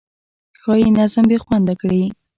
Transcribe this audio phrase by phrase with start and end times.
[0.61, 2.03] ښایي نظم بې خونده کړي.